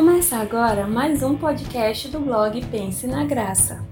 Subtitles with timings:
[0.00, 3.84] Começa agora mais um podcast do blog Pense na Graça.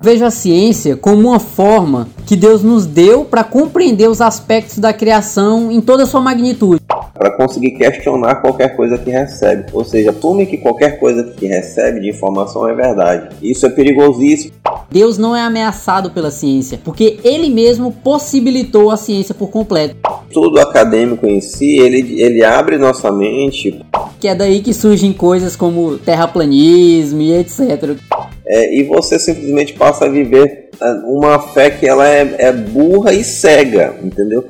[0.00, 4.92] Vejo a ciência como uma forma que Deus nos deu para compreender os aspectos da
[4.92, 6.82] criação em toda a sua magnitude.
[7.22, 9.66] Para conseguir questionar qualquer coisa que recebe.
[9.72, 13.28] Ou seja, assume que qualquer coisa que recebe de informação é verdade.
[13.40, 14.52] Isso é perigosíssimo.
[14.90, 19.94] Deus não é ameaçado pela ciência, porque ele mesmo possibilitou a ciência por completo.
[20.32, 23.80] Tudo acadêmico em si, ele, ele abre nossa mente.
[24.18, 27.96] Que é daí que surgem coisas como terraplanismo e etc.
[28.44, 33.12] É, e você simplesmente passa a viver é, uma fé que ela é, é burra
[33.12, 34.44] e cega, entendeu?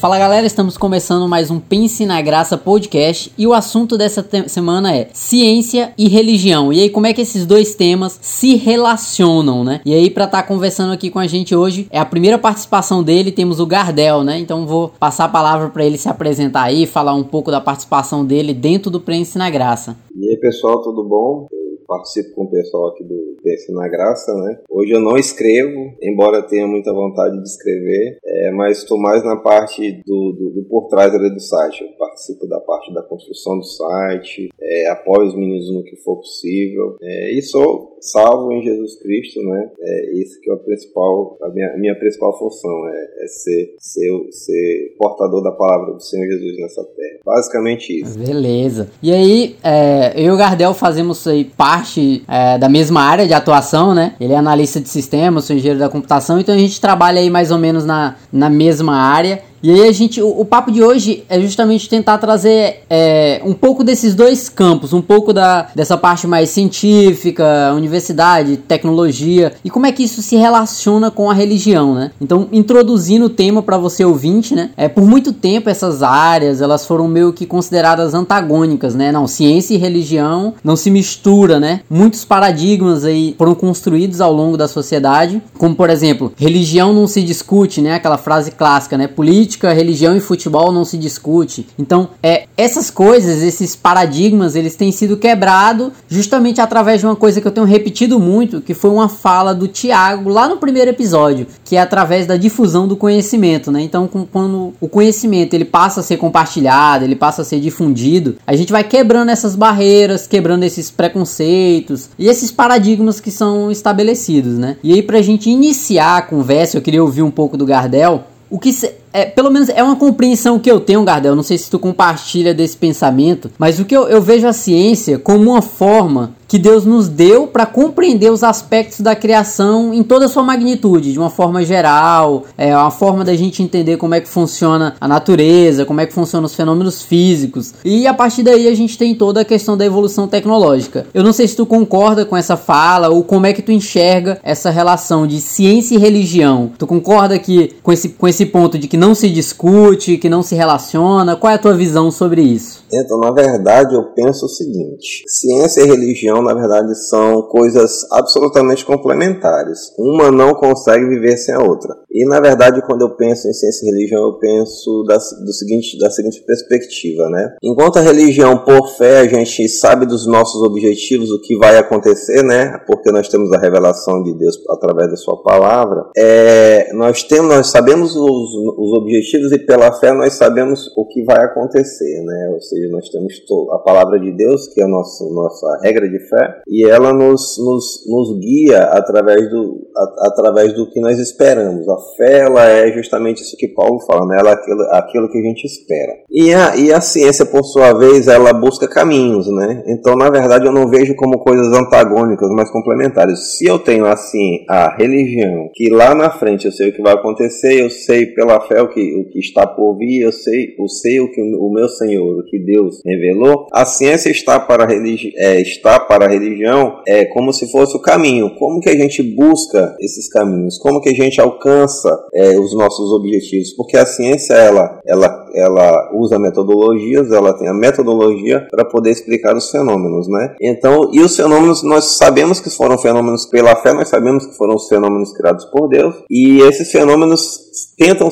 [0.00, 4.96] Fala galera, estamos começando mais um Pense na Graça podcast e o assunto dessa semana
[4.96, 6.72] é ciência e religião.
[6.72, 9.80] E aí, como é que esses dois temas se relacionam, né?
[9.84, 13.02] E aí, para estar tá conversando aqui com a gente hoje, é a primeira participação
[13.02, 14.38] dele, temos o Gardel, né?
[14.38, 18.24] Então vou passar a palavra para ele se apresentar aí, falar um pouco da participação
[18.24, 19.96] dele dentro do Pense na Graça.
[20.14, 21.48] E aí, pessoal, tudo bom?
[21.88, 24.58] participo com o pessoal aqui do Pense na Graça, né?
[24.68, 29.36] Hoje eu não escrevo, embora tenha muita vontade de escrever, é, mas estou mais na
[29.36, 31.82] parte do, do, do, por trás ali do site.
[31.82, 36.16] Eu participo da parte da construção do site, é, apoio os meninos no que for
[36.16, 39.70] possível, é, e sou salvo em Jesus Cristo, né?
[39.80, 44.10] É isso que é o principal, a minha, minha principal função, é, é ser, ser,
[44.30, 47.18] ser portador da palavra do Senhor Jesus nessa terra.
[47.24, 48.18] Basicamente isso.
[48.18, 48.88] Beleza.
[49.02, 53.34] E aí, é, eu e o Gardel fazemos aí parte é, da mesma área de
[53.38, 54.12] atuação, né?
[54.20, 57.50] Ele é analista de sistemas, sou engenheiro da computação, então a gente trabalha aí mais
[57.50, 59.42] ou menos na, na mesma área.
[59.62, 63.52] E aí a gente, o, o, papo de hoje é justamente tentar trazer é, um
[63.52, 69.86] pouco desses dois campos, um pouco da, dessa parte mais científica, universidade, tecnologia e como
[69.86, 72.12] é que isso se relaciona com a religião, né?
[72.20, 74.70] Então introduzindo o tema para você ouvinte, né?
[74.76, 79.10] É por muito tempo essas áreas elas foram meio que consideradas antagônicas, né?
[79.10, 81.80] Não, ciência e religião não se mistura, né?
[81.90, 87.22] Muitos paradigmas aí foram construídos ao longo da sociedade, como por exemplo, religião não se
[87.22, 87.94] discute, né?
[87.94, 89.08] Aquela frase clássica, né?
[89.08, 91.66] Política política, religião e futebol não se discute.
[91.78, 97.40] Então, é, essas coisas, esses paradigmas, eles têm sido quebrados justamente através de uma coisa
[97.40, 101.46] que eu tenho repetido muito, que foi uma fala do Tiago lá no primeiro episódio,
[101.64, 103.80] que é através da difusão do conhecimento, né?
[103.80, 108.36] Então, com, quando o conhecimento ele passa a ser compartilhado, ele passa a ser difundido,
[108.46, 114.58] a gente vai quebrando essas barreiras, quebrando esses preconceitos e esses paradigmas que são estabelecidos,
[114.58, 114.76] né?
[114.82, 118.58] E aí, pra gente iniciar a conversa, eu queria ouvir um pouco do Gardel, o
[118.58, 118.70] que
[119.12, 121.36] é, pelo menos é uma compreensão que eu tenho, Gardel.
[121.36, 125.18] Não sei se tu compartilha desse pensamento, mas o que eu, eu vejo a ciência
[125.18, 130.24] como uma forma que Deus nos deu para compreender os aspectos da criação em toda
[130.24, 134.20] a sua magnitude, de uma forma geral, é uma forma da gente entender como é
[134.20, 137.74] que funciona a natureza, como é que funcionam os fenômenos físicos.
[137.84, 141.06] E a partir daí a gente tem toda a questão da evolução tecnológica.
[141.12, 144.38] Eu não sei se tu concorda com essa fala ou como é que tu enxerga
[144.42, 146.72] essa relação de ciência e religião.
[146.78, 150.42] Tu concorda que com esse, com esse ponto de que não se discute, que não
[150.42, 151.36] se relaciona?
[151.36, 152.82] Qual é a tua visão sobre isso?
[152.92, 158.84] Então, na verdade, eu penso o seguinte: ciência e religião, na verdade, são coisas absolutamente
[158.84, 159.92] complementares.
[159.98, 161.96] Uma não consegue viver sem a outra.
[162.10, 165.98] E, na verdade, quando eu penso em ciência e religião, eu penso da, do seguinte,
[165.98, 167.56] da seguinte perspectiva, né?
[167.62, 172.42] Enquanto a religião, por fé, a gente sabe dos nossos objetivos, o que vai acontecer,
[172.42, 172.78] né?
[172.86, 176.06] Porque nós temos a revelação de Deus através da Sua palavra.
[176.16, 181.22] É, nós temos, nós sabemos os, os objetivos e pela fé nós sabemos o que
[181.24, 182.50] vai acontecer, né?
[182.52, 183.34] Ou seja, nós temos
[183.72, 187.56] a palavra de Deus, que é a nossa, nossa regra de fé, e ela nos,
[187.58, 191.88] nos, nos guia através do, a, através do que nós esperamos.
[191.88, 194.36] A fé ela é justamente isso que Paulo fala, né?
[194.38, 196.12] ela é aquilo, aquilo que a gente espera.
[196.30, 199.46] E a, e a ciência, por sua vez, ela busca caminhos.
[199.48, 199.82] Né?
[199.86, 203.56] Então, na verdade, eu não vejo como coisas antagônicas, mas complementares.
[203.56, 207.14] Se eu tenho assim a religião, que lá na frente eu sei o que vai
[207.14, 210.88] acontecer, eu sei pela fé o que, o que está por vir, eu sei, eu
[210.88, 214.86] sei o que o meu Senhor, o que Deus revelou, a ciência está para a,
[214.86, 218.54] religi é, está para a religião é como se fosse o caminho.
[218.58, 220.78] Como que a gente busca esses caminhos?
[220.78, 223.72] Como que a gente alcança é, os nossos objetivos?
[223.74, 229.56] Porque a ciência ela, ela, ela usa metodologias, ela tem a metodologia para poder explicar
[229.56, 230.54] os fenômenos, né?
[230.60, 234.74] Então, e os fenômenos nós sabemos que foram fenômenos pela fé, nós sabemos que foram
[234.74, 238.28] os fenômenos criados por Deus e esses fenômenos tentam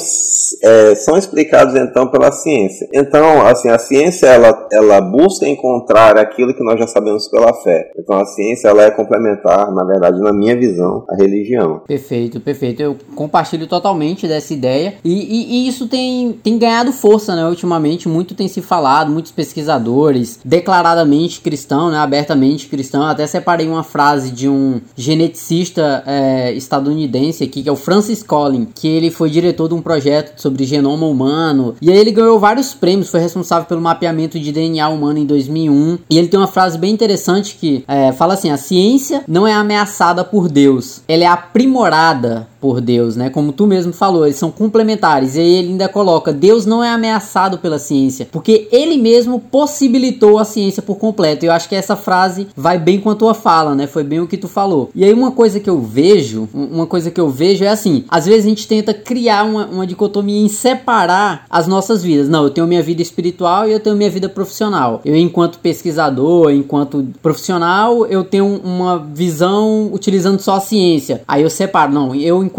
[0.62, 2.88] é, são explicados então pela ciência.
[2.92, 7.90] Então, assim, a ciência ela, ela busca encontrar aquilo que nós já sabemos pela fé.
[7.98, 11.82] Então, a ciência ela é complementar, na verdade, na minha visão, à religião religião.
[11.86, 12.80] Perfeito, perfeito.
[12.80, 17.46] Eu compartilho totalmente dessa ideia e, e, e isso tem, tem ganhado força, né?
[17.46, 21.98] Ultimamente, muito tem se falado, muitos pesquisadores, declaradamente cristão, né?
[21.98, 23.02] Abertamente cristão.
[23.02, 28.22] Eu até separei uma frase de um geneticista é, estadunidense aqui, que é o Francis
[28.22, 32.38] Collins, que ele foi diretor de um projeto sobre genoma humano e aí ele ganhou
[32.38, 36.46] vários prêmios, foi responsável pelo mapeamento de DNA humano em 2001 e ele tem uma
[36.46, 41.24] frase bem interessante que é, fala assim: a ciência não é ameaçada por Deus, ela
[41.24, 43.30] é aprimorada por Deus, né?
[43.30, 45.36] Como tu mesmo falou, eles são complementares.
[45.36, 50.36] E aí ele ainda coloca: Deus não é ameaçado pela ciência, porque ele mesmo possibilitou
[50.36, 51.46] a ciência por completo.
[51.46, 53.86] Eu acho que essa frase vai bem com a tua fala, né?
[53.86, 54.90] Foi bem o que tu falou.
[54.96, 58.26] E aí uma coisa que eu vejo, uma coisa que eu vejo é assim: às
[58.26, 62.28] vezes a gente tenta criar uma, uma dicotomia em separar as nossas vidas.
[62.28, 65.00] Não, eu tenho minha vida espiritual e eu tenho minha vida profissional.
[65.04, 71.22] Eu, enquanto pesquisador, enquanto profissional, eu tenho uma visão utilizando só a ciência.
[71.28, 72.55] Aí eu separo, não, eu enquanto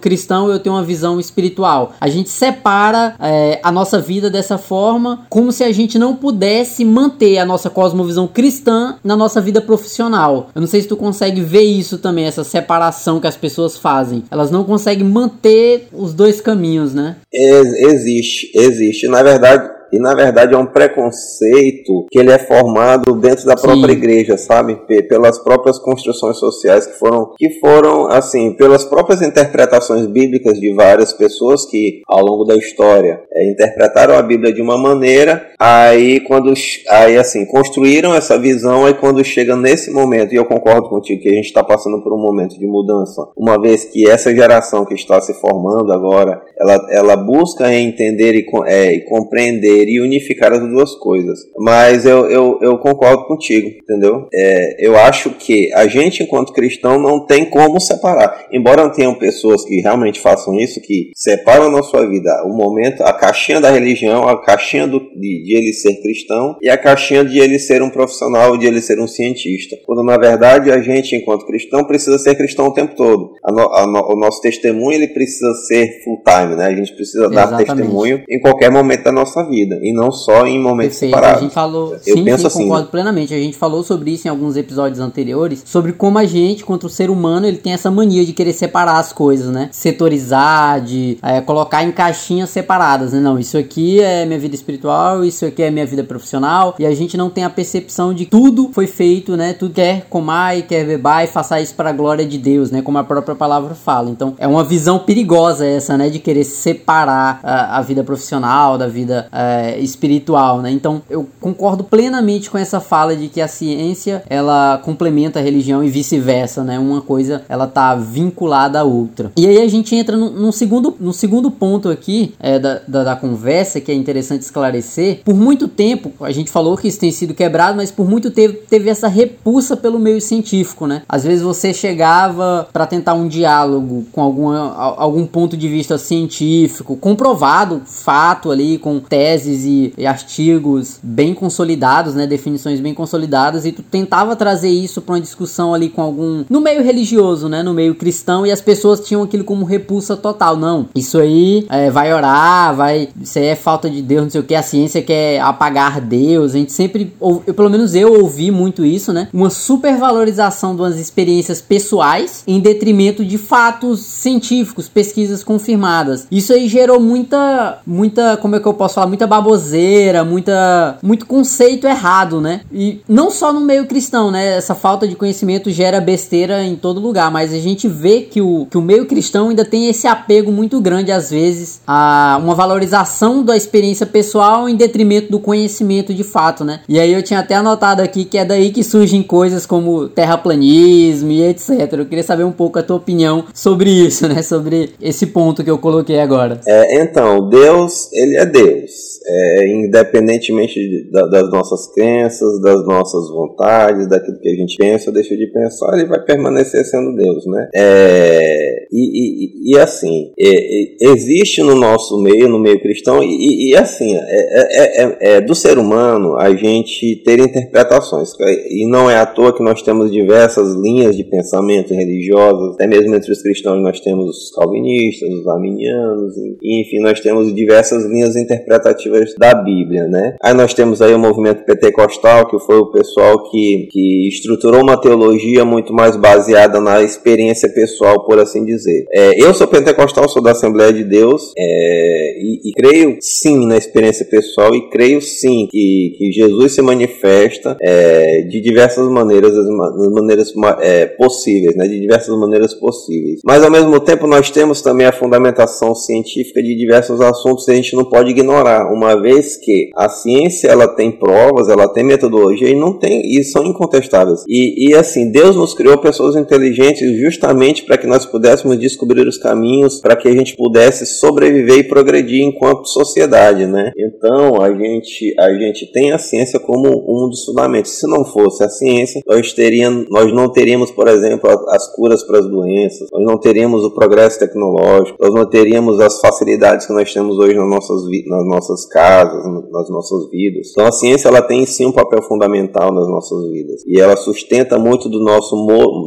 [0.00, 1.94] cristão, eu tenho uma visão espiritual.
[2.00, 6.84] A gente separa é, a nossa vida dessa forma, como se a gente não pudesse
[6.84, 10.50] manter a nossa cosmovisão cristã na nossa vida profissional.
[10.54, 14.24] Eu não sei se tu consegue ver isso também, essa separação que as pessoas fazem.
[14.30, 17.16] Elas não conseguem manter os dois caminhos, né?
[17.32, 19.08] existe, existe.
[19.08, 23.94] Na verdade, e na verdade é um preconceito que ele é formado dentro da própria
[23.94, 23.98] Sim.
[23.98, 24.76] igreja, sabe?
[25.08, 31.12] Pelas próprias construções sociais que foram, que foram assim, pelas próprias interpretações bíblicas de várias
[31.12, 36.52] pessoas que ao longo da história é, interpretaram a Bíblia de uma maneira, aí quando
[36.90, 41.28] aí assim construíram essa visão, aí quando chega nesse momento e eu concordo contigo que
[41.30, 44.94] a gente está passando por um momento de mudança, uma vez que essa geração que
[44.94, 50.60] está se formando agora, ela, ela busca entender e, é, e compreender e unificar as
[50.60, 51.38] duas coisas.
[51.58, 54.28] Mas eu, eu, eu concordo contigo, entendeu?
[54.32, 58.46] É, eu acho que a gente, enquanto cristão, não tem como separar.
[58.52, 63.12] Embora tenham pessoas que realmente façam isso, que separam na sua vida o momento, a
[63.12, 67.38] caixinha da religião, a caixinha do, de, de ele ser cristão e a caixinha de
[67.38, 69.76] ele ser um profissional, de ele ser um cientista.
[69.84, 73.32] Quando na verdade a gente, enquanto cristão, precisa ser cristão o tempo todo.
[73.44, 76.66] A no, a no, o nosso testemunho ele precisa ser full time, né?
[76.66, 77.66] A gente precisa dar Exatamente.
[77.66, 81.14] testemunho em qualquer momento da nossa vida vida e não só em momentos Perfeito.
[81.14, 81.38] separados.
[81.38, 83.34] A gente falou, eu sim, penso sim, assim, concordo plenamente.
[83.34, 86.90] A gente falou sobre isso em alguns episódios anteriores, sobre como a gente, contra o
[86.90, 89.68] ser humano, ele tem essa mania de querer separar as coisas, né?
[89.72, 93.20] Setorizar, de é, colocar em caixinhas separadas, né?
[93.20, 96.94] Não, isso aqui é minha vida espiritual, isso aqui é minha vida profissional, e a
[96.94, 99.52] gente não tem a percepção de que tudo foi feito, né?
[99.52, 102.82] Tudo quer comar e quer beber e faça isso para a glória de Deus, né?
[102.82, 104.10] Como a própria palavra fala.
[104.10, 106.08] Então, é uma visão perigosa essa, né?
[106.08, 110.70] De querer separar a, a vida profissional da vida é, é, espiritual, né?
[110.70, 115.82] Então eu concordo plenamente com essa fala de que a ciência ela complementa a religião
[115.82, 116.78] e vice-versa, né?
[116.78, 119.32] Uma coisa ela tá vinculada à outra.
[119.36, 123.16] E aí a gente entra num segundo, num segundo ponto aqui é, da, da, da,
[123.16, 125.20] conversa que é interessante esclarecer.
[125.24, 128.58] Por muito tempo a gente falou que isso tem sido quebrado, mas por muito tempo
[128.68, 131.02] teve essa repulsa pelo meio científico, né?
[131.08, 136.96] Às vezes você chegava para tentar um diálogo com alguma, algum ponto de vista científico,
[136.96, 143.64] comprovado, fato ali, com tese teses e, e, artigos bem consolidados, né, definições bem consolidadas,
[143.64, 147.62] e tu tentava trazer isso para uma discussão ali com algum no meio religioso, né,
[147.62, 150.56] no meio cristão, e as pessoas tinham aquilo como repulsa total.
[150.56, 154.40] Não, isso aí é, vai orar, vai, isso aí é falta de Deus, não sei
[154.40, 154.54] o que.
[154.54, 156.54] A ciência quer apagar Deus.
[156.54, 160.82] A gente sempre, ou, eu, pelo menos eu ouvi muito isso, né, uma supervalorização de
[160.82, 166.26] umas experiências pessoais em detrimento de fatos científicos, pesquisas confirmadas.
[166.30, 171.26] Isso aí gerou muita, muita, como é que eu posso falar, muita baboseira, muita, muito
[171.26, 172.62] conceito errado, né?
[172.72, 174.56] E não só no meio cristão, né?
[174.56, 178.66] Essa falta de conhecimento gera besteira em todo lugar, mas a gente vê que o,
[178.70, 183.42] que o meio cristão ainda tem esse apego muito grande, às vezes, a uma valorização
[183.42, 186.80] da experiência pessoal em detrimento do conhecimento de fato, né?
[186.88, 191.30] E aí eu tinha até anotado aqui que é daí que surgem coisas como terraplanismo
[191.30, 191.92] e etc.
[191.92, 194.42] Eu queria saber um pouco a tua opinião sobre isso, né?
[194.42, 196.60] Sobre esse ponto que eu coloquei agora.
[196.66, 204.08] É, então, Deus, ele é Deus é, independentemente da, das nossas crenças, das nossas vontades,
[204.08, 207.68] daquilo que a gente pensa deixa de pensar, ele vai permanecer sendo Deus, né?
[207.74, 213.76] É, e, e, e, assim, é, existe no nosso meio, no meio cristão, e, e
[213.76, 218.32] assim, é, é, é, do ser humano a gente ter interpretações,
[218.70, 223.14] e não é à toa que nós temos diversas linhas de pensamento religiosas, até mesmo
[223.14, 229.15] entre os cristãos nós temos os calvinistas, os arminianos, enfim, nós temos diversas linhas interpretativas
[229.38, 230.36] da Bíblia, né?
[230.42, 235.00] Aí nós temos aí o movimento pentecostal, que foi o pessoal que, que estruturou uma
[235.00, 239.04] teologia muito mais baseada na experiência pessoal, por assim dizer.
[239.12, 243.76] É, eu sou pentecostal, sou da Assembleia de Deus, é, e, e, creio sim na
[243.76, 249.66] experiência pessoal, e creio sim que, que Jesus se manifesta é, de diversas maneiras, das
[250.12, 251.86] maneiras é, possíveis, né?
[251.86, 253.40] De diversas maneiras possíveis.
[253.44, 257.74] Mas ao mesmo tempo nós temos também a fundamentação científica de diversos assuntos que a
[257.74, 262.68] gente não pode ignorar, uma vez que a ciência ela tem provas, ela tem metodologia
[262.68, 264.42] e não tem e são incontestáveis.
[264.48, 269.38] E, e assim, Deus nos criou pessoas inteligentes justamente para que nós pudéssemos descobrir os
[269.38, 273.92] caminhos, para que a gente pudesse sobreviver e progredir enquanto sociedade, né?
[273.96, 277.92] Então a gente a gente tem a ciência como um dos fundamentos.
[277.92, 282.38] Se não fosse a ciência, nós teríamos nós não teríamos, por exemplo, as curas para
[282.38, 287.12] as doenças, nós não teríamos o progresso tecnológico, nós não teríamos as facilidades que nós
[287.12, 290.70] temos hoje nas nossas nas nossas casas, nas nossas vidas.
[290.70, 294.78] Então a ciência ela tem sim um papel fundamental nas nossas vidas e ela sustenta
[294.78, 295.54] muito do nosso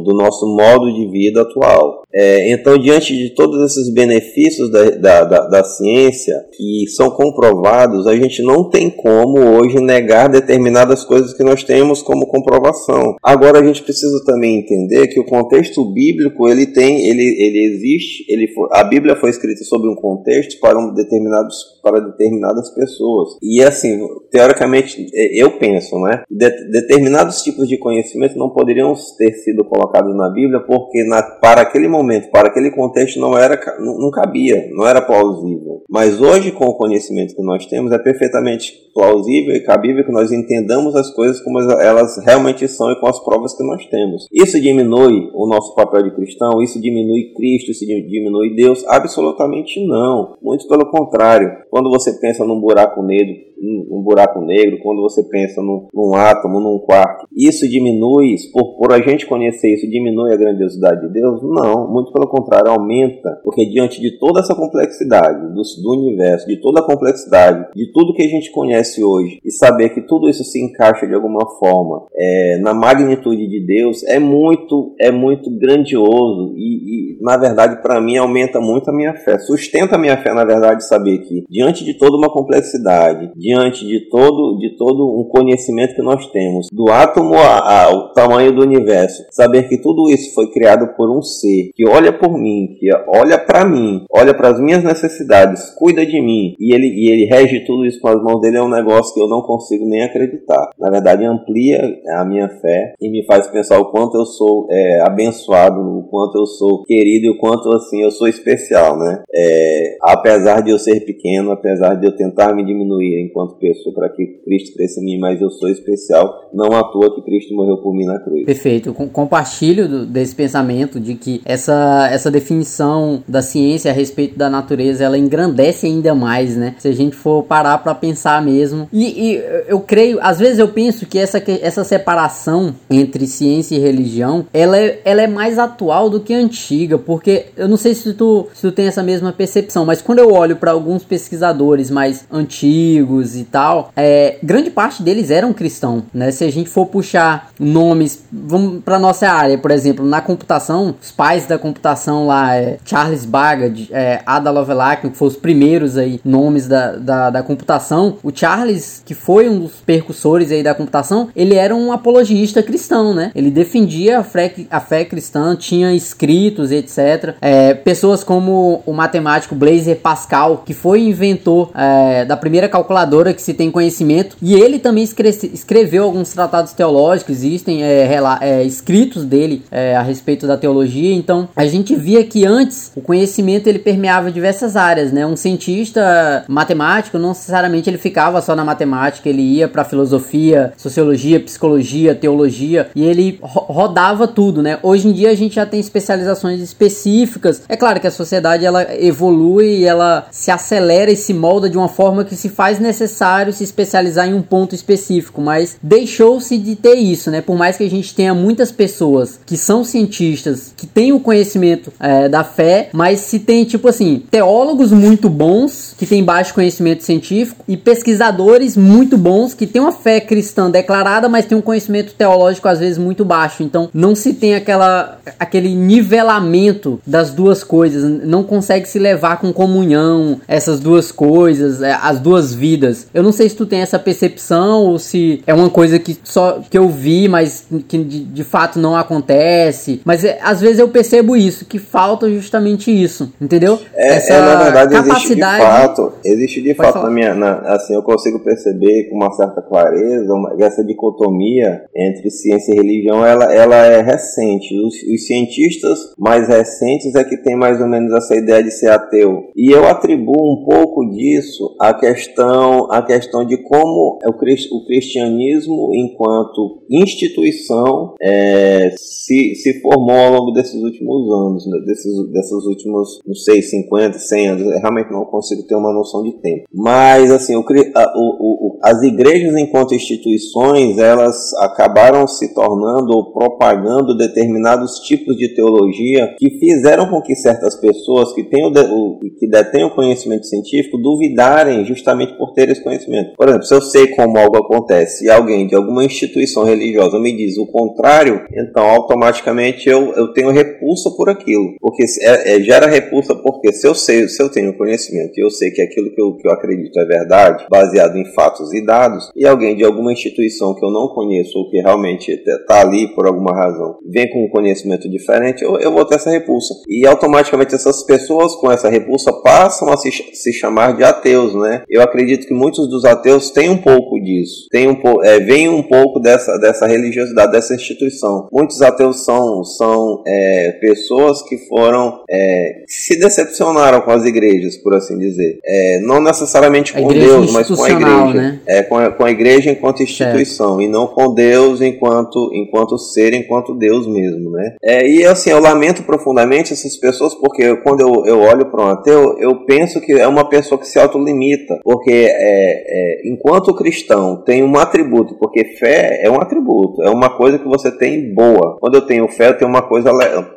[0.04, 2.02] do nosso modo de vida atual.
[2.12, 8.06] É, então, diante de todos esses benefícios da, da, da, da, ciência que são comprovados,
[8.06, 13.14] a gente não tem como hoje negar determinadas coisas que nós temos como comprovação.
[13.22, 18.24] Agora, a gente precisa também entender que o contexto bíblico ele tem, ele, ele existe,
[18.28, 23.36] ele a Bíblia foi escrita sobre um contexto para um determinados para determinadas pessoas.
[23.42, 24.00] E assim,
[24.30, 26.22] teoricamente, é, eu penso, né?
[26.30, 31.62] De, determinados tipos de conhecimento não poderiam ter sido colocados na Bíblia porque na, para
[31.62, 31.99] aquele momento,
[32.30, 35.82] para aquele contexto não era não cabia, não era plausível.
[35.88, 40.30] Mas hoje com o conhecimento que nós temos é perfeitamente plausível e cabível que nós
[40.32, 44.26] entendamos as coisas como elas realmente são e com as provas que nós temos.
[44.32, 48.84] Isso diminui o nosso papel de cristão, isso diminui Cristo, isso diminui Deus?
[48.86, 50.36] Absolutamente não.
[50.42, 51.50] Muito pelo contrário.
[51.70, 56.78] Quando você pensa num buraco negro, um buraco negro, quando você pensa num, átomo, num
[56.78, 61.42] quarto, isso diminui, por, por a gente conhecer isso, diminui a grandiosidade de Deus?
[61.42, 66.60] Não, muito pelo contrário, aumenta, porque diante de toda essa complexidade do, do universo, de
[66.60, 70.44] toda a complexidade, de tudo que a gente conhece hoje, e saber que tudo isso
[70.44, 76.54] se encaixa de alguma forma é, na magnitude de Deus, é muito, é muito grandioso
[76.56, 80.32] e, e na verdade, para mim, aumenta muito a minha fé, sustenta a minha fé,
[80.32, 85.20] na verdade, saber que diante de toda uma complexidade, de diante de todo, de todo
[85.20, 90.32] um conhecimento que nós temos, do átomo ao tamanho do universo, saber que tudo isso
[90.34, 94.50] foi criado por um ser que olha por mim, que olha para mim, olha para
[94.50, 98.22] as minhas necessidades, cuida de mim e ele, e ele rege tudo isso com as
[98.22, 100.70] mãos dele é um negócio que eu não consigo nem acreditar.
[100.78, 101.80] Na verdade, amplia
[102.18, 106.38] a minha fé e me faz pensar o quanto eu sou é, abençoado, o quanto
[106.38, 109.22] eu sou querido e o quanto assim eu sou especial, né?
[109.34, 113.94] É, apesar de eu ser pequeno, apesar de eu tentar me diminuir enquanto enquanto pessoa
[113.94, 117.54] para que Cristo cresça em mim, mas eu sou especial, não à toa que Cristo
[117.54, 118.44] morreu por mim na cruz.
[118.44, 118.92] Perfeito.
[118.92, 124.50] Com, compartilho do, desse pensamento de que essa, essa definição da ciência a respeito da
[124.50, 126.74] natureza, ela engrandece ainda mais, né?
[126.78, 128.88] Se a gente for parar para pensar mesmo.
[128.92, 133.78] E, e, eu creio, às vezes eu penso que essa, essa separação entre ciência e
[133.78, 138.12] religião, ela é, ela é mais atual do que antiga, porque eu não sei se
[138.14, 142.26] tu, se tu tem essa mesma percepção, mas quando eu olho para alguns pesquisadores mais
[142.30, 146.30] antigos e tal, é, grande parte deles eram cristãos, né?
[146.30, 151.10] Se a gente for puxar nomes, vamos para nossa área, por exemplo, na computação, os
[151.10, 156.20] pais da computação lá, é, Charles Babbage, é, Ada Lovelace, que foram os primeiros aí
[156.24, 158.16] nomes da, da, da, computação.
[158.22, 163.14] O Charles, que foi um dos percussores aí da computação, ele era um apologista cristão,
[163.14, 163.30] né?
[163.34, 167.34] Ele defendia a fé, a fé cristã, tinha escritos, etc.
[167.40, 173.42] É, pessoas como o matemático Blaise Pascal, que foi inventor é, da primeira calculadora que
[173.42, 174.36] se tem conhecimento.
[174.40, 178.08] E ele também escreveu alguns tratados teológicos, existem é,
[178.40, 181.14] é, escritos dele é, a respeito da teologia.
[181.14, 185.26] Então a gente via que antes o conhecimento ele permeava diversas áreas, né?
[185.26, 191.40] Um cientista matemático não necessariamente ele ficava só na matemática, ele ia para filosofia, sociologia,
[191.40, 194.78] psicologia, teologia e ele ro rodava tudo, né?
[194.82, 197.62] Hoje em dia a gente já tem especializações específicas.
[197.68, 201.88] É claro que a sociedade ela evolui, ela se acelera e se molda de uma
[201.88, 206.76] forma que se faz necessário necessário se especializar em um ponto específico, mas deixou-se de
[206.76, 207.40] ter isso, né?
[207.40, 211.92] Por mais que a gente tenha muitas pessoas que são cientistas, que têm o conhecimento
[211.98, 217.02] é, da fé, mas se tem, tipo assim, teólogos muito bons, que têm baixo conhecimento
[217.02, 222.12] científico, e pesquisadores muito bons, que têm uma fé cristã declarada, mas têm um conhecimento
[222.14, 223.62] teológico às vezes muito baixo.
[223.62, 229.52] Então não se tem aquela, aquele nivelamento das duas coisas, não consegue se levar com
[229.52, 232.89] comunhão essas duas coisas, é, as duas vidas.
[233.12, 236.60] Eu não sei se tu tem essa percepção ou se é uma coisa que só
[236.68, 240.00] que eu vi, mas que de, de fato não acontece.
[240.04, 243.78] Mas é, às vezes eu percebo isso, que falta justamente isso, entendeu?
[243.94, 245.22] É, essa é, na verdade capacidade.
[245.22, 249.32] Existe de fato, existe de fato na minha, na, assim, eu consigo perceber com uma
[249.32, 254.74] certa clareza uma, essa dicotomia entre ciência e religião, ela, ela é recente.
[254.78, 258.90] Os, os cientistas mais recentes é que tem mais ou menos essa ideia de ser
[258.90, 259.44] ateu.
[259.56, 265.90] E eu atribuo um pouco disso à questão, à questão de como o, o cristianismo,
[265.94, 271.78] enquanto instituição, é, se, se formou ao longo desses últimos anos, né?
[271.86, 274.62] desses, desses últimos, não sei, 50, 100 anos.
[274.62, 276.64] Eu realmente não consigo ter uma noção de tempo.
[276.72, 283.32] Mas, assim, o, a, o, o, as igrejas, enquanto instituições, elas acabaram se tornando ou
[283.32, 289.46] propagando determinados tipos de teologia que fizeram com que certas pessoas que, têm o, que
[289.48, 293.34] detêm o conhecimento científico duvidarem justamente por ter esse conhecimento.
[293.36, 297.36] Por exemplo, se eu sei como algo acontece e alguém de alguma instituição religiosa me
[297.36, 301.74] diz o contrário, então automaticamente eu, eu tenho repulsa por aquilo.
[301.80, 305.50] Porque é, é, gera repulsa porque se eu sei, se eu tenho conhecimento e eu
[305.50, 309.30] sei que aquilo que eu, que eu acredito é verdade, baseado em fatos e dados,
[309.36, 313.26] e alguém de alguma instituição que eu não conheço ou que realmente está ali por
[313.26, 316.74] alguma razão vem com um conhecimento diferente, eu, eu vou ter essa repulsa.
[316.88, 321.82] E automaticamente essas pessoas com essa repulsa passam a se, se chamar de ateus, né?
[321.88, 325.82] Eu acredito que muitos dos ateus têm um pouco disso, tem um é, vem um
[325.82, 328.48] pouco dessa, dessa religiosidade, dessa instituição.
[328.52, 334.76] Muitos ateus são, são é, pessoas que foram é, que se decepcionaram com as igrejas,
[334.76, 335.58] por assim dizer.
[335.64, 338.34] É, não necessariamente com Deus, mas com a igreja.
[338.34, 338.60] Né?
[338.66, 340.82] É, com, a, com a igreja enquanto instituição certo.
[340.82, 344.76] e não com Deus enquanto, enquanto ser, enquanto Deus mesmo, né?
[344.82, 348.88] É, e assim, eu lamento profundamente essas pessoas porque quando eu, eu olho para um
[348.88, 354.09] ateu, eu penso que é uma pessoa que se autolimita, porque é, enquanto cristão
[354.44, 358.78] tem um atributo, porque fé é um atributo, é uma coisa que você tem boa.
[358.80, 360.10] Quando eu tenho fé, eu tenho uma coisa,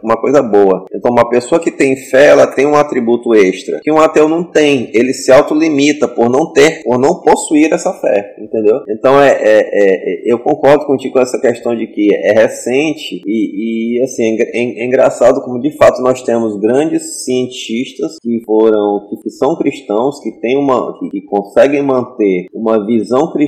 [0.04, 0.86] uma coisa boa.
[0.94, 4.44] Então, uma pessoa que tem fé, ela tem um atributo extra que um ateu não
[4.44, 4.90] tem.
[4.94, 8.82] Ele se autolimita por não ter, por não possuir essa fé, entendeu?
[8.90, 13.98] Então, é, é, é eu concordo contigo com essa questão de que é recente e,
[13.98, 19.18] e assim, é, é, engraçado como de fato nós temos grandes cientistas que foram, que,
[19.18, 23.43] que são cristãos, que têm uma, que, que conseguem manter uma visão cristã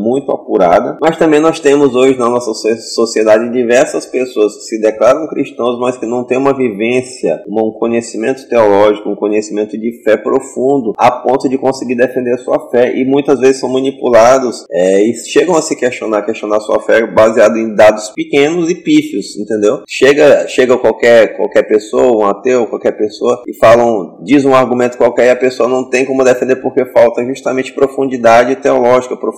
[0.00, 5.26] muito apurada, mas também nós temos hoje na nossa sociedade diversas pessoas que se declaram
[5.28, 10.92] cristãos, mas que não têm uma vivência, um conhecimento teológico, um conhecimento de fé profundo,
[10.96, 12.96] a ponto de conseguir defender a sua fé.
[12.96, 17.56] E muitas vezes são manipulados é, e chegam a se questionar, questionar sua fé baseado
[17.56, 19.82] em dados pequenos e pífios, entendeu?
[19.88, 25.26] Chega, chega qualquer, qualquer pessoa, um ateu, qualquer pessoa, e falam, diz um argumento qualquer
[25.26, 29.33] e a pessoa não tem como defender porque falta justamente profundidade teológica, profundidade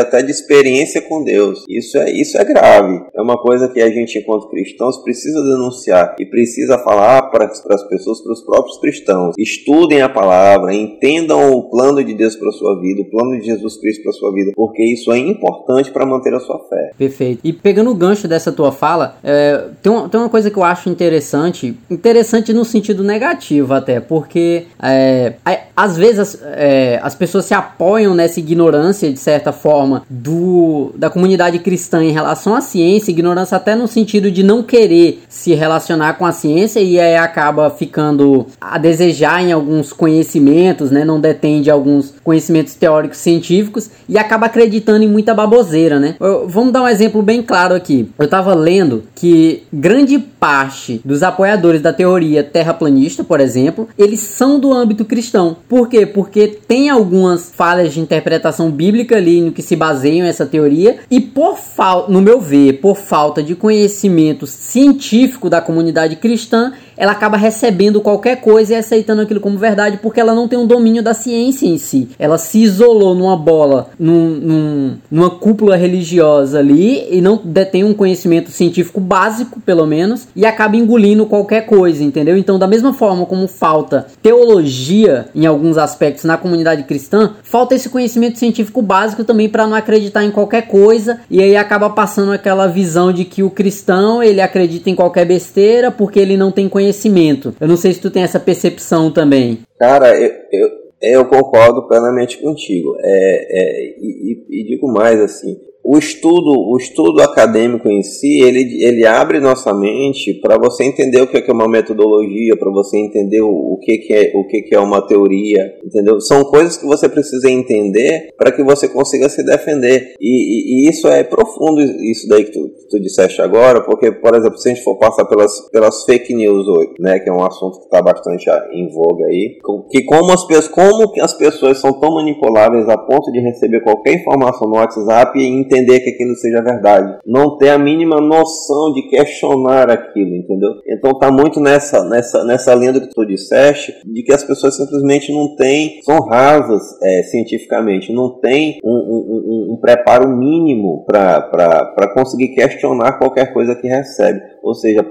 [0.00, 1.64] até de experiência com Deus.
[1.68, 3.04] Isso é, isso é grave.
[3.14, 7.74] É uma coisa que a gente, enquanto cristãos, precisa denunciar e precisa falar para, para
[7.74, 9.34] as pessoas, para os próprios cristãos.
[9.38, 13.46] Estudem a palavra, entendam o plano de Deus para a sua vida, o plano de
[13.46, 16.92] Jesus Cristo para a sua vida, porque isso é importante para manter a sua fé.
[16.96, 17.40] Perfeito.
[17.44, 20.64] E pegando o gancho dessa tua fala, é, tem, uma, tem uma coisa que eu
[20.64, 25.34] acho interessante, interessante no sentido negativo até, porque é,
[25.76, 31.08] às vezes as, é, as pessoas se apoiam nessa ignorância, de certa forma, do, da
[31.08, 36.14] comunidade cristã em relação à ciência, ignorância até no sentido de não querer se relacionar
[36.14, 41.04] com a ciência e aí acaba ficando a desejar em alguns conhecimentos, né?
[41.04, 46.16] Não detende alguns conhecimentos teóricos científicos e acaba acreditando em muita baboseira, né?
[46.20, 48.10] Eu, vamos dar um exemplo bem claro aqui.
[48.18, 54.60] Eu tava lendo que grande parte dos apoiadores da teoria terraplanista, por exemplo, eles são
[54.60, 55.56] do âmbito cristão.
[55.68, 56.04] Por quê?
[56.04, 59.21] Porque tem algumas falhas de interpretação bíblica
[59.54, 64.46] que se baseiam essa teoria e por falta, no meu ver, por falta de conhecimento
[64.46, 66.72] científico da comunidade cristã,
[67.02, 70.68] ela acaba recebendo qualquer coisa e aceitando aquilo como verdade porque ela não tem um
[70.68, 72.10] domínio da ciência em si.
[72.16, 77.92] Ela se isolou numa bola, num, num, numa cúpula religiosa ali e não detém um
[77.92, 82.36] conhecimento científico básico, pelo menos, e acaba engolindo qualquer coisa, entendeu?
[82.36, 87.88] Então, da mesma forma como falta teologia em alguns aspectos na comunidade cristã, falta esse
[87.88, 92.68] conhecimento científico básico também para não acreditar em qualquer coisa e aí acaba passando aquela
[92.68, 96.91] visão de que o cristão ele acredita em qualquer besteira porque ele não tem conhecimento
[96.92, 97.54] conhecimento.
[97.58, 99.60] Eu não sei se tu tem essa percepção também.
[99.78, 102.94] Cara, eu, eu, eu concordo plenamente contigo.
[103.00, 108.82] É, é, e, e, digo mais assim, o estudo, o estudo acadêmico em si, ele,
[108.84, 113.42] ele abre nossa mente para você entender o que é uma metodologia, para você entender
[113.42, 116.20] o, o, que, que, é, o que, que é uma teoria, entendeu?
[116.20, 120.14] São coisas que você precisa entender para que você consiga se defender.
[120.20, 124.12] E, e, e, isso é profundo, isso daí que tu, que tu disseste agora, porque,
[124.12, 127.32] por exemplo, se a gente for passar pelas, pelas fake news hoje, né, que é
[127.32, 129.58] um assunto que está bastante em voga aí,
[129.90, 134.68] que como as, como as pessoas são tão manipuláveis a ponto de receber qualquer informação
[134.68, 137.18] no WhatsApp e entender que aquilo seja verdade.
[137.26, 140.70] Não ter a mínima noção de questionar aquilo, entendeu?
[140.86, 144.76] Então tá muito nessa, nessa, nessa linha do que tu disseste, de que as pessoas
[144.76, 151.04] simplesmente não têm, são rasas é, cientificamente, não tem um, um, um, um preparo mínimo
[151.06, 154.40] para conseguir questionar qualquer coisa que recebe.
[154.62, 155.04] Ou seja,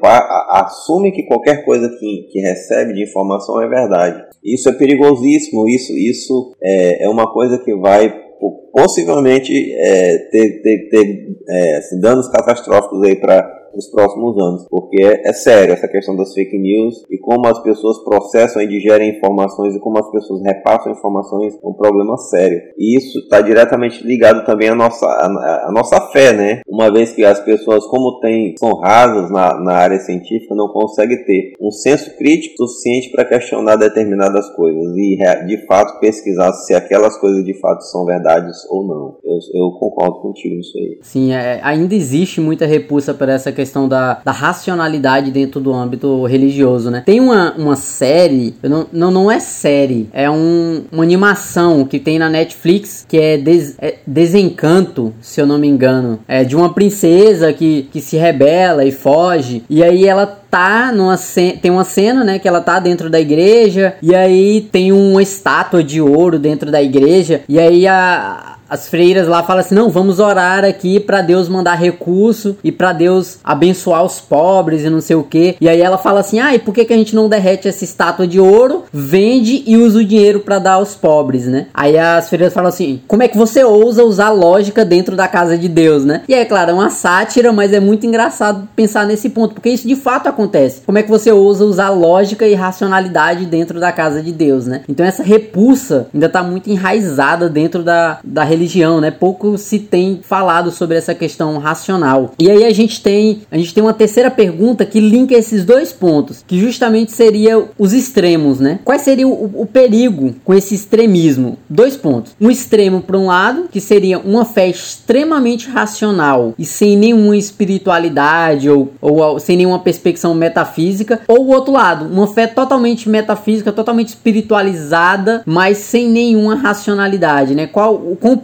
[0.50, 4.24] assume que qualquer coisa que, que recebe de informação é verdade.
[4.44, 8.31] Isso é perigosíssimo, isso, isso é, é uma coisa que vai
[8.72, 15.04] possivelmente é, ter, ter, ter é, assim, danos catastróficos aí para nos próximos anos, porque
[15.04, 19.18] é, é, sério essa questão das fake news e como as pessoas processam e digerem
[19.18, 22.60] informações e como as pessoas repassam informações é um problema sério.
[22.78, 26.62] E isso está diretamente ligado também à nossa, à, à, nossa fé, né?
[26.68, 31.24] Uma vez que as pessoas, como tem, são rasas na, na área científica, não conseguem
[31.24, 37.18] ter um senso crítico suficiente para questionar determinadas coisas e de fato pesquisar se aquelas
[37.18, 39.18] coisas de fato são verdades ou não.
[39.24, 41.00] Eu, eu concordo contigo nisso aí.
[41.02, 45.72] Sim, é, ainda existe muita repulsa para essa questão questão da, da racionalidade dentro do
[45.72, 47.04] âmbito religioso, né?
[47.06, 52.18] Tem uma, uma série, não, não, não é série, é um, uma animação que tem
[52.18, 56.20] na Netflix que é, des, é Desencanto, se eu não me engano.
[56.28, 61.16] É de uma princesa que, que se rebela e foge, e aí ela tá numa
[61.62, 65.82] tem uma cena, né, que ela tá dentro da igreja e aí tem uma estátua
[65.82, 70.18] de ouro dentro da igreja e aí a as freiras lá falam assim: não, vamos
[70.18, 75.18] orar aqui para Deus mandar recurso e para Deus abençoar os pobres e não sei
[75.18, 75.58] o que.
[75.60, 77.84] E aí ela fala assim: ah, e por que, que a gente não derrete essa
[77.84, 81.68] estátua de ouro, vende e usa o dinheiro para dar aos pobres, né?
[81.74, 85.58] Aí as freiras falam assim: como é que você ousa usar lógica dentro da casa
[85.58, 86.24] de Deus, né?
[86.30, 89.88] E é claro, é uma sátira, mas é muito engraçado pensar nesse ponto, porque isso
[89.88, 90.84] de fato acontece.
[90.86, 94.84] Como é que você ousa usar lógica e racionalidade dentro da casa de Deus, né?
[94.88, 99.10] Então essa repulsa ainda tá muito enraizada dentro da, da religião religião, né?
[99.10, 102.34] Pouco se tem falado sobre essa questão racional.
[102.38, 105.92] E aí a gente tem, a gente tem uma terceira pergunta que linka esses dois
[105.92, 108.80] pontos, que justamente seria os extremos, né?
[108.84, 111.58] Qual seria o, o perigo com esse extremismo?
[111.68, 112.36] Dois pontos.
[112.40, 118.70] Um extremo para um lado, que seria uma fé extremamente racional e sem nenhuma espiritualidade
[118.70, 124.10] ou, ou sem nenhuma perspecção metafísica, ou o outro lado, uma fé totalmente metafísica, totalmente
[124.10, 127.66] espiritualizada, mas sem nenhuma racionalidade, né?
[127.66, 127.96] Qual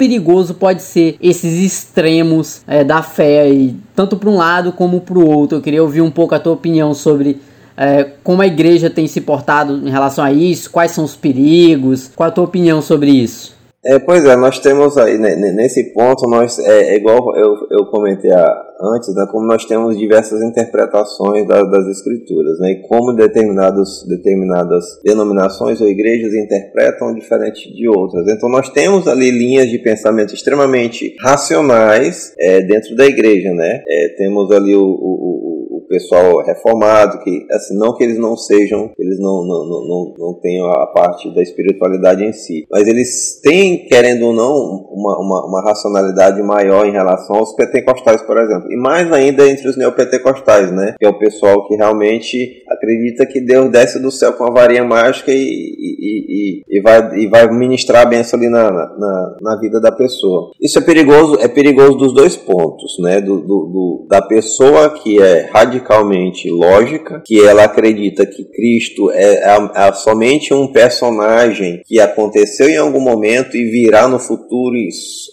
[0.08, 5.20] perigoso pode ser esses extremos é, da fé aí, tanto para um lado como para
[5.20, 5.58] o outro.
[5.58, 7.42] Eu queria ouvir um pouco a tua opinião sobre
[7.76, 12.10] é, como a igreja tem se portado em relação a isso, quais são os perigos,
[12.16, 13.57] qual a tua opinião sobre isso?
[13.88, 17.86] É, pois é, nós temos aí, né, nesse ponto, nós, é, é igual eu, eu
[17.86, 24.06] comentei antes, né, como nós temos diversas interpretações das, das escrituras, né, e como determinados,
[24.06, 28.28] determinadas denominações ou igrejas interpretam diferente de outras.
[28.28, 34.10] Então nós temos ali linhas de pensamento extremamente racionais é, dentro da igreja, né, é,
[34.18, 39.20] temos ali o, o, o pessoal reformado, que assim, não que eles não sejam, eles
[39.20, 44.28] não, não, não, não, tenham a parte da espiritualidade em si, mas eles têm, querendo
[44.28, 44.54] ou não,
[44.92, 49.68] uma, uma, uma racionalidade maior em relação aos pentecostais, por exemplo, e mais ainda entre
[49.68, 54.34] os neopentecostais, né, que é o pessoal que realmente acredita que Deus desce do céu
[54.34, 58.50] com a varinha mágica e, e, e, e vai, e vai ministrar a benção ali
[58.50, 60.52] na, na, na, vida da pessoa.
[60.62, 65.22] Isso é perigoso, é perigoso dos dois pontos, né, do, do, do da pessoa que
[65.22, 71.82] é radical radicalmente lógica, que ela acredita que Cristo é, é, é, somente um personagem
[71.86, 74.76] que aconteceu em algum momento e virá no futuro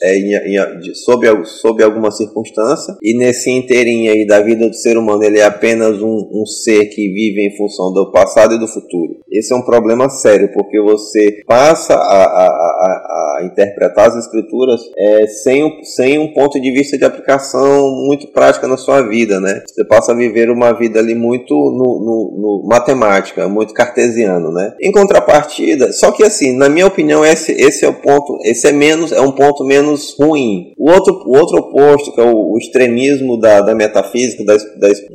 [0.02, 4.96] é, em, em, sob, sob alguma circunstância, e nesse inteirinho aí da vida do ser
[4.96, 8.68] humano ele é apenas um, um ser que vive em função do passado e do
[8.68, 9.20] futuro.
[9.30, 14.80] Esse é um problema sério, porque você passa a, a, a, a interpretar as escrituras
[14.96, 19.40] é, sem, um, sem um ponto de vista de aplicação muito prática na sua vida,
[19.40, 19.62] né?
[19.66, 24.72] Você passa a viver uma vida ali muito no, no, no, matemática, muito cartesiano, né?
[24.80, 28.13] Em contrapartida, só que assim, na minha opinião, esse, esse é o ponto,
[28.44, 30.72] esse é menos, é um ponto menos ruim.
[30.78, 34.56] O outro, o outro oposto, que é o, o extremismo da, da metafísica, da,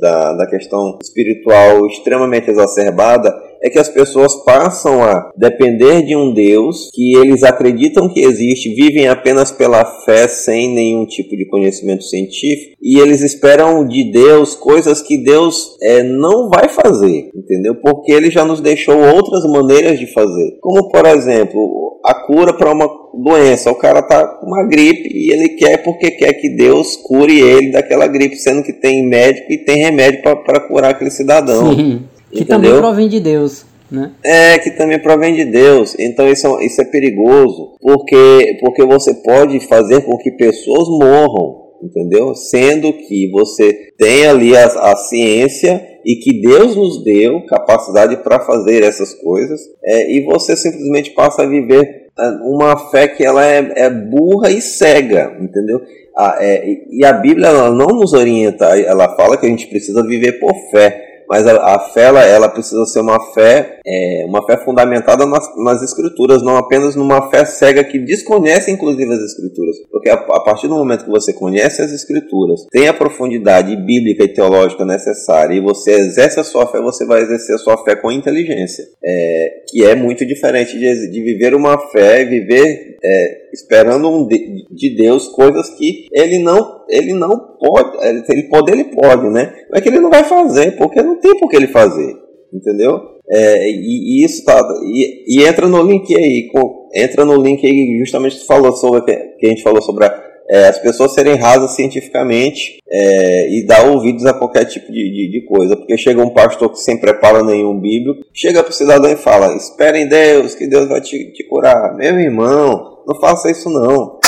[0.00, 6.32] da, da questão espiritual extremamente exacerbada, é que as pessoas passam a depender de um
[6.32, 12.04] Deus que eles acreditam que existe, vivem apenas pela fé, sem nenhum tipo de conhecimento
[12.04, 17.74] científico, e eles esperam de Deus coisas que Deus é, não vai fazer, entendeu?
[17.74, 20.56] Porque ele já nos deixou outras maneiras de fazer.
[20.60, 23.70] Como, por exemplo, a cura para uma doença.
[23.70, 27.72] O cara tá com uma gripe e ele quer porque quer que Deus cure ele
[27.72, 31.74] daquela gripe, sendo que tem médico e tem remédio para curar aquele cidadão.
[31.74, 33.64] Sim, que também provém de Deus.
[33.90, 34.12] Né?
[34.22, 35.96] É, que também provém de Deus.
[35.98, 41.69] Então isso, é isso é perigoso, porque, porque você pode fazer com que pessoas morram,
[41.82, 42.34] entendeu?
[42.34, 48.40] Sendo que você tem ali a, a ciência e que Deus nos deu capacidade para
[48.40, 52.00] fazer essas coisas, é, e você simplesmente passa a viver
[52.44, 55.80] uma fé que ela é, é burra e cega, entendeu?
[56.16, 60.06] Ah, é, e a Bíblia ela não nos orienta, ela fala que a gente precisa
[60.06, 64.44] viver por fé mas a, a fé ela, ela, precisa ser uma fé é, uma
[64.44, 69.76] fé fundamentada nas, nas, escrituras, não apenas numa fé cega que desconhece inclusive as escrituras,
[69.90, 74.24] porque a, a, partir do momento que você conhece as escrituras, tem a profundidade bíblica
[74.24, 77.94] e teológica necessária e você exerce a sua fé, você vai exercer a sua fé
[77.94, 84.26] com inteligência, é, que é muito diferente de, de viver uma fé, viver é, esperando
[84.26, 87.96] de, de, Deus coisas que ele não ele não pode
[88.28, 89.54] ele pode ele pode né?
[89.70, 92.16] Não é que ele não vai fazer porque não tem por que ele fazer
[92.52, 93.00] entendeu?
[93.32, 97.64] É, e, e, isso tá e, e, entra no link aí com, entra no link
[97.64, 99.02] aí justamente falou sobre
[99.38, 103.84] que a gente falou sobre a, é, as pessoas serem rasas cientificamente é, e dar
[103.84, 105.76] ouvidos a qualquer tipo de, de, de, coisa.
[105.76, 109.54] Porque chega um pastor que sem prepara nenhum bíblico, chega para o cidadão e fala:
[109.54, 111.96] Espera em Deus, que Deus vai te, te curar.
[111.96, 114.19] Meu irmão, não faça isso não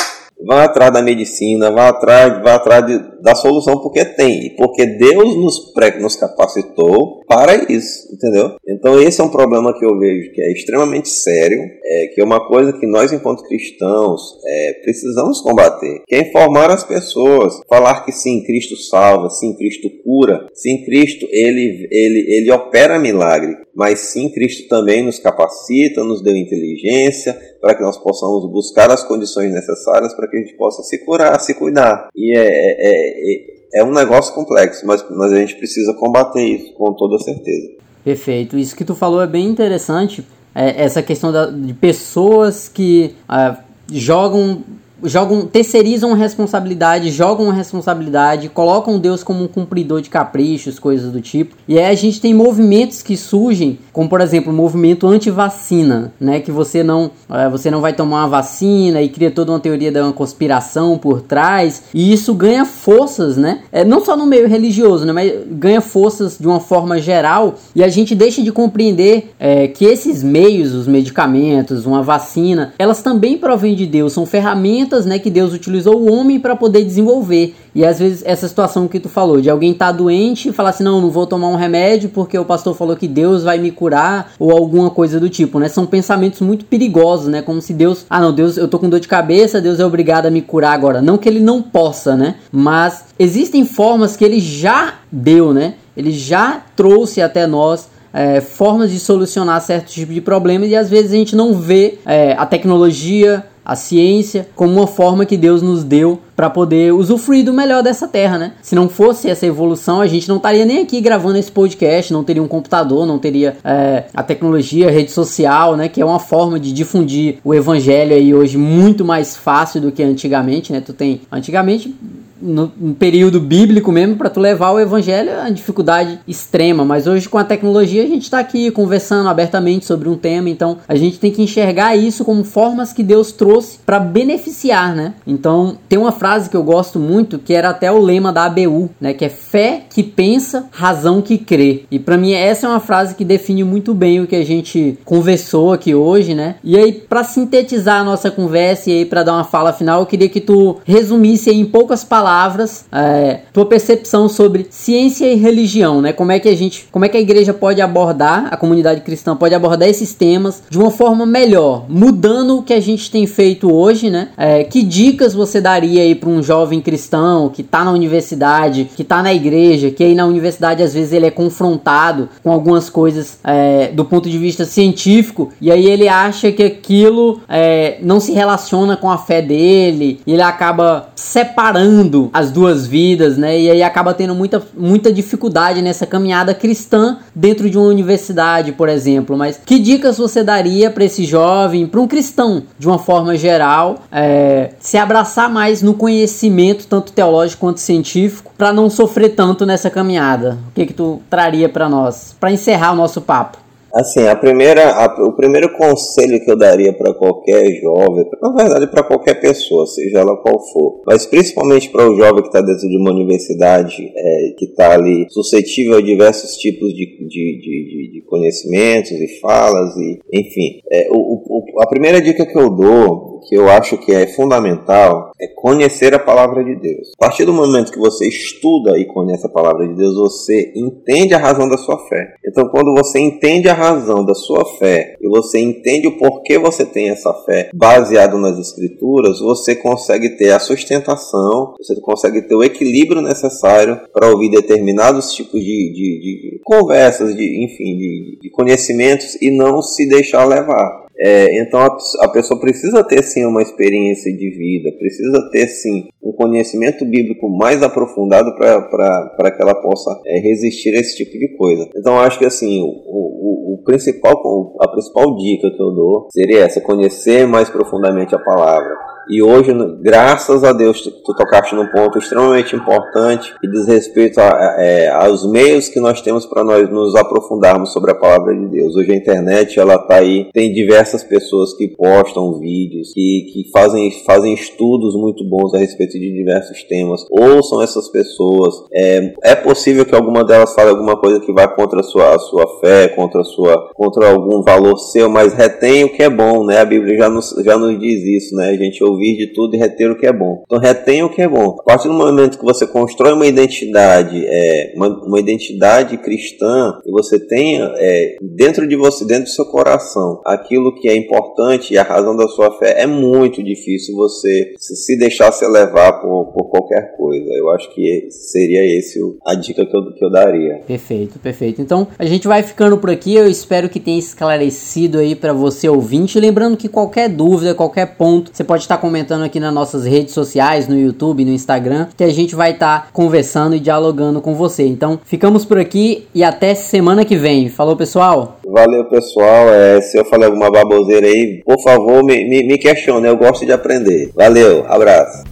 [0.47, 5.37] vá atrás da medicina, vá atrás, vá atrás de, da solução porque tem, porque Deus
[5.37, 8.57] nos, pré, nos capacitou para isso, entendeu?
[8.67, 12.25] Então esse é um problema que eu vejo que é extremamente sério, é, que é
[12.25, 18.05] uma coisa que nós enquanto cristãos é, precisamos combater, que é informar as pessoas, falar
[18.05, 23.99] que sim, Cristo salva, sim, Cristo cura, sim, Cristo ele, ele, ele opera milagre, mas
[24.01, 29.53] sim, Cristo também nos capacita, nos deu inteligência, para que nós possamos buscar as condições
[29.53, 32.09] necessárias para que a gente possa se curar, se cuidar.
[32.17, 36.73] E é, é, é, é um negócio complexo, mas, mas a gente precisa combater isso
[36.75, 37.69] com toda certeza.
[38.03, 38.59] Perfeito.
[38.59, 40.27] Isso que tu falou é bem interessante.
[40.55, 43.59] É, essa questão da, de pessoas que ah,
[43.91, 44.65] jogam
[45.03, 51.57] jogam, terceirizam responsabilidade, jogam responsabilidade, colocam Deus como um cumpridor de caprichos, coisas do tipo.
[51.67, 56.41] E aí a gente tem movimentos que surgem, como por exemplo o movimento anti-vacina, né?
[56.41, 59.91] Que você não, é, você não vai tomar uma vacina e cria toda uma teoria
[59.91, 61.85] da uma conspiração por trás.
[61.95, 63.61] E isso ganha forças, né?
[63.73, 65.13] É, não só no meio religioso, né?
[65.13, 67.55] Mas ganha forças de uma forma geral.
[67.75, 73.03] E a gente deixa de compreender é, que esses meios, os medicamentos, uma vacina, elas
[73.03, 76.85] também provêm de Deus, são ferramentas ferramentas né, que Deus utilizou o homem para poder
[76.85, 77.55] desenvolver.
[77.75, 80.71] E às vezes essa situação que tu falou, de alguém estar tá doente e falar
[80.71, 83.71] assim, não, não vou tomar um remédio porque o pastor falou que Deus vai me
[83.71, 85.69] curar ou alguma coisa do tipo, né?
[85.69, 87.41] São pensamentos muito perigosos, né?
[87.41, 90.27] Como se Deus, ah não, Deus, eu tô com dor de cabeça, Deus é obrigado
[90.27, 91.01] a me curar agora.
[91.01, 92.37] Não que ele não possa, né?
[92.51, 95.75] Mas existem formas que ele já deu, né?
[95.97, 100.91] Ele já trouxe até nós é, formas de solucionar certos tipos de problemas e às
[100.91, 105.63] vezes a gente não vê é, a tecnologia, a ciência como uma forma que Deus
[105.63, 108.53] nos deu para poder usufruir do melhor dessa terra, né?
[108.63, 112.25] Se não fosse essa evolução, a gente não estaria nem aqui gravando esse podcast, não
[112.25, 115.89] teria um computador, não teria é, a tecnologia, a rede social, né?
[115.89, 120.03] Que é uma forma de difundir o evangelho aí hoje muito mais fácil do que
[120.03, 120.81] antigamente, né?
[120.81, 121.95] Tu tem antigamente
[122.43, 126.85] no, período bíblico mesmo, para tu levar o evangelho é uma dificuldade extrema.
[126.85, 130.51] Mas hoje, com a tecnologia, a gente está aqui conversando abertamente sobre um tema.
[130.51, 135.15] Então, a gente tem que enxergar isso como formas que Deus trouxe para beneficiar, né?
[135.27, 138.91] Então, tem uma frase que eu gosto muito que era até o lema da ABU,
[139.01, 139.15] né?
[139.15, 141.85] Que é fé que pensa, razão que crê.
[141.91, 144.99] E para mim, essa é uma frase que define muito bem o que a gente
[145.05, 146.57] conversou aqui hoje, né?
[146.65, 150.07] E aí, para sintetizar a nossa conversa e aí para dar uma fala final, eu
[150.07, 156.01] queria que tu resumisse em poucas palavras palavras, é, tua percepção sobre ciência e religião,
[156.01, 156.15] né?
[156.15, 159.37] Como é que a gente, como é que a igreja pode abordar, a comunidade cristã
[159.37, 163.71] pode abordar esses temas de uma forma melhor, mudando o que a gente tem feito
[163.71, 164.29] hoje, né?
[164.39, 169.03] É, que dicas você daria aí para um jovem cristão que está na universidade, que
[169.03, 173.39] está na igreja, que aí na universidade às vezes ele é confrontado com algumas coisas
[173.45, 178.33] é, do ponto de vista científico e aí ele acha que aquilo é, não se
[178.33, 183.59] relaciona com a fé dele e ele acaba separando as duas vidas, né?
[183.59, 188.89] E aí acaba tendo muita, muita dificuldade nessa caminhada cristã dentro de uma universidade, por
[188.89, 189.37] exemplo.
[189.37, 194.01] Mas que dicas você daria para esse jovem, para um cristão, de uma forma geral,
[194.11, 199.89] é, se abraçar mais no conhecimento, tanto teológico quanto científico, para não sofrer tanto nessa
[199.89, 200.59] caminhada?
[200.69, 203.62] O que que tu traria para nós, para encerrar o nosso papo?
[203.93, 208.87] Assim, a primeira, a, o primeiro conselho que eu daria para qualquer jovem, na verdade
[208.87, 212.89] para qualquer pessoa, seja ela qual for, mas principalmente para o jovem que está dentro
[212.89, 218.23] de uma universidade, é, que está ali suscetível a diversos tipos de, de, de, de
[218.27, 223.57] conhecimentos e falas, e enfim, é, o, o, a primeira dica que eu dou que
[223.57, 227.13] eu acho que é fundamental é conhecer a palavra de Deus.
[227.19, 231.35] A partir do momento que você estuda e conhece a palavra de Deus, você entende
[231.35, 232.35] a razão da sua fé.
[232.47, 236.85] Então, quando você entende a razão da sua fé e você entende o porquê você
[236.85, 242.63] tem essa fé baseado nas escrituras, você consegue ter a sustentação, você consegue ter o
[242.63, 249.41] equilíbrio necessário para ouvir determinados tipos de, de, de conversas, de, enfim, de, de conhecimentos
[249.41, 251.02] e não se deixar levar.
[251.19, 256.09] É, então a, a, pessoa precisa ter sim uma experiência de vida, precisa ter sim
[256.23, 261.57] um conhecimento bíblico mais aprofundado para que ela possa é, resistir a esse tipo de
[261.57, 261.89] coisa.
[261.97, 266.65] Então acho que assim o, o, o, principal a principal dica que eu dou seria
[266.65, 271.87] essa: conhecer mais profundamente a palavra e hoje, graças a Deus, tu, tu tocaste num
[271.87, 276.91] ponto extremamente importante que diz respeito a, é, aos meios que nós temos para nós
[276.91, 278.97] nos aprofundarmos sobre a palavra de Deus.
[278.97, 284.11] Hoje a internet ela tá aí, tem diversas pessoas que postam vídeos, que, que fazem,
[284.25, 287.25] fazem estudos muito bons a respeito de diversos temas.
[287.31, 288.75] Ouçam essas pessoas.
[288.93, 292.39] É, é possível que alguma delas fale alguma coisa que vai contra a sua, a
[292.39, 296.65] sua fé, contra, a sua, contra algum valor seu, mas retém o que é bom,
[296.65, 296.81] né?
[296.81, 298.71] A Bíblia já nos, já nos diz isso, né?
[298.71, 300.63] A gente ouvir de tudo e reter o que é bom.
[300.65, 301.77] Então retém o que é bom.
[301.81, 307.11] A partir do momento que você constrói uma identidade, é, uma, uma identidade cristã, e
[307.11, 311.99] você tenha é, dentro de você, dentro do seu coração, aquilo que é importante e
[311.99, 316.71] a razão da sua fé, é muito difícil você se deixar se levar por, por
[316.71, 317.51] qualquer coisa.
[317.55, 320.81] Eu acho que seria esse a dica que eu, que eu daria.
[320.87, 321.81] Perfeito, perfeito.
[321.81, 323.35] Então a gente vai ficando por aqui.
[323.35, 326.39] Eu espero que tenha esclarecido aí para você ouvinte.
[326.41, 330.87] Lembrando que qualquer dúvida, qualquer ponto, você pode estar comentando aqui nas nossas redes sociais,
[330.87, 334.87] no YouTube, no Instagram, que a gente vai estar tá conversando e dialogando com você.
[334.87, 337.69] Então, ficamos por aqui e até semana que vem.
[337.69, 338.61] Falou, pessoal?
[338.65, 339.69] Valeu, pessoal.
[339.69, 343.27] É, se eu falei alguma baboseira aí, por favor, me, me, me questione.
[343.27, 344.31] Eu gosto de aprender.
[344.37, 345.52] Valeu, abraço.